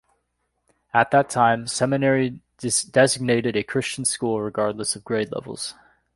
[0.95, 5.75] At that time, "seminary" designated a Christian school regardless of grade levels.